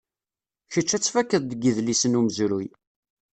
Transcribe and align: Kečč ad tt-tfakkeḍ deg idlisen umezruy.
Kečč 0.71 0.89
ad 0.93 1.01
tt-tfakkeḍ 1.01 1.43
deg 1.47 1.63
idlisen 1.69 2.17
umezruy. 2.19 2.67